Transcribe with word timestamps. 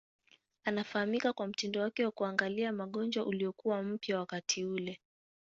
Anafahamika 0.63 1.33
kwa 1.33 1.47
mtindo 1.47 1.81
wake 1.81 2.05
wa 2.05 2.11
kuangalia 2.11 2.71
magonjwa 2.71 3.25
uliokuwa 3.25 3.83
mpya 3.83 4.19
wakati 4.19 4.65
ule. 4.65 4.99